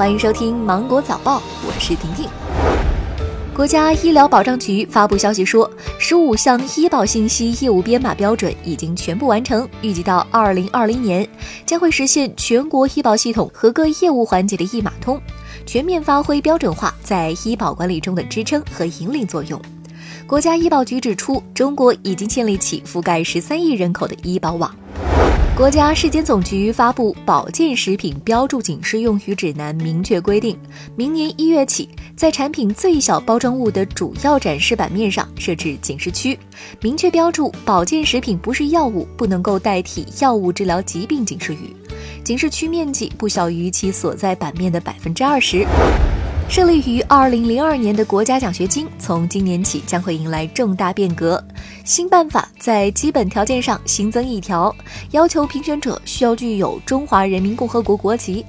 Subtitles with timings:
[0.00, 2.26] 欢迎收听《芒果早报》，我是婷婷。
[3.54, 11.28] 国家医疗保障局发布消息说，十五项医保信息业务编码标准已经全部完成，预计到二零二零年
[11.66, 15.20] 将会实现全国医保系统和各业务环节的一码通，
[15.66, 19.60] 全面发挥标准化在医保管理中的支撑和引领作用。
[20.26, 24.74] 国家医保局指出，中国已经建立起覆盖十三亿人口的医保网。
[25.60, 30.58] 国家市监总局发布《保健食品标注警示用语指南》，明确规定，
[30.96, 36.38] 明年一月起，在产品最小包装物的主要展示版面上设置警示区，
[36.80, 41.76] 明确标注保健食品不是药物，不能够代替药物治疗疾病警示语，
[42.24, 45.66] 警示区面积不小于其所在版面的百分之二十。
[46.48, 51.44] 设立于二零零二年的国家奖学金，从今年起将会迎来重大变革。
[51.84, 54.74] 新办法在基本条件上新增一条，
[55.10, 58.44] 要求评选者需要具有中华人民共和国国籍。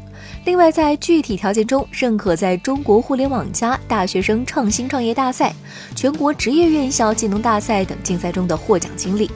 [0.45, 5.53] 另外，在具体条件中，认可在中国互联网加大学生创新创业大赛、
[5.95, 9.29] 全国职业院校技能大赛等竞赛中的获奖经历。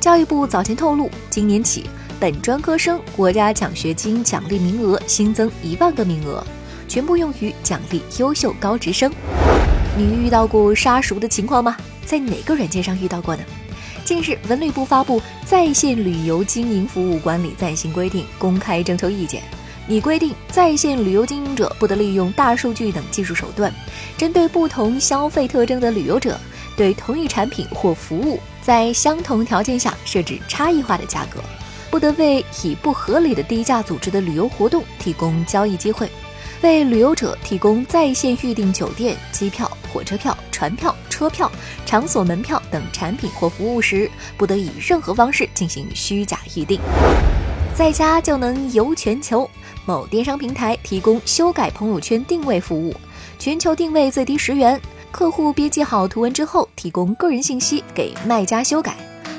[0.00, 1.84] 教育部早前透露，今年起，
[2.20, 6.44] 本专科生国家奖学金奖励名额新增一万个名额。
[6.88, 9.10] 全部用于奖励优秀高职生。
[9.98, 11.74] 你遇到过杀熟的情况吗？
[12.04, 13.42] 在哪个软件上遇到过呢？
[14.04, 19.42] 近日，文旅部发布《在线旅游经营服务管理暂行规定》，公开征求意见。
[19.88, 23.72] 拟规定，在线旅游经营者不得利用大数据等技术手段，
[24.18, 26.38] 针对不同消费特征的旅游者，
[26.76, 31.40] 对同一产品或服务，在相同条件下设置差异化的价格，
[31.90, 36.06] 不得为以不合理的低价组织的旅游活动提供交易机会。
[36.62, 41.50] 为旅游者提供在线预订酒店、机票、火车票、船票、车票、
[41.84, 46.80] 场所门票等产品或服务时，不得以任何方式进行虚假预订。
[47.74, 49.48] 在家就能游全球，
[49.84, 52.94] 某电商平台提供修改朋友圈定位服务，
[53.38, 54.80] 全球定位最低十元。
[55.12, 58.96] 客户编辑好图文之后，提供个人信息给卖家修改。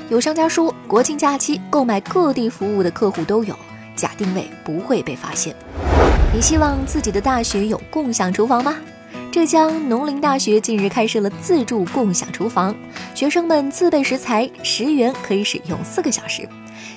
[0.08, 3.56] 有商家说，国庆假期购买各地服务的客户都有，
[3.94, 5.54] 假定位不会被发现。
[6.30, 8.76] 你希望自己的大学有共享厨房吗？
[9.32, 12.76] 浙江农林大学近日开设了自助共享厨房，
[13.14, 16.46] 学生们自备食材，十元可以使用四个小时。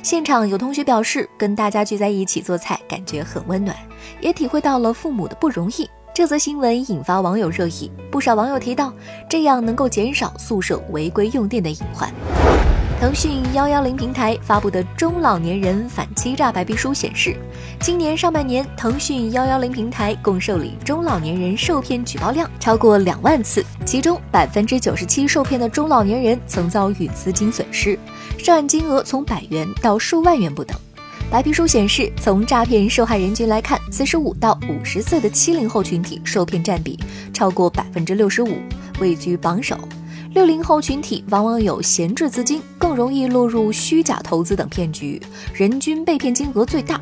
[0.03, 3.75] 现场有同学表示，跟大家聚在一起做菜，感觉很温暖，
[4.19, 5.89] 也体会到了父母的不容易。
[6.13, 8.93] 这则新闻引发网友热议，不少网友提到，
[9.29, 12.13] 这样能够减少宿舍违规用电的隐患。
[13.01, 17.35] 腾讯幺幺零平台发布的中老年人反欺诈白皮书显示，
[17.79, 27.97] 今年上半年，腾讯幺幺零平台共受理中老年人受骗举报量超过两万次，其中百分之九十七受骗的中老年人曾遭遇资金损失，
[28.37, 30.77] 涉案金额从百元到数万元不等。
[31.31, 36.99] 白皮书显示，从诈骗受害人群来看，四十五到五十岁的七零后群体受骗占比
[37.33, 38.59] 超过百分之六十五，
[38.99, 39.75] 位居榜首。
[40.33, 45.21] 六零后群体往往有闲置资金，更容易落入虚假投资等骗局，
[45.53, 47.01] 人均被骗金额最大。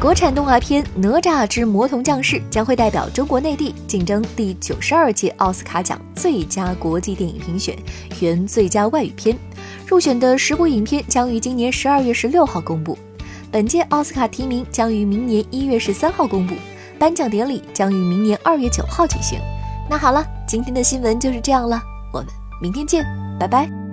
[0.00, 7.76] 国产动画片《哪吒之魔童降世》将会代表中国内地竞争第九十二届奥斯卡奖最佳国际电影评选，
[8.20, 9.36] 原最佳外语片。
[9.84, 12.96] 入选的十部影片将于今年十二月十六号公布。
[13.50, 16.54] 本届奥斯卡提名将于明年一月十三号公布，
[17.00, 19.40] 颁奖典礼将于明年二月九号举行。
[19.90, 21.82] 那好了，今天的新闻就是这样了，
[22.12, 22.28] 我们。
[22.60, 23.04] 明天见，
[23.38, 23.83] 拜拜。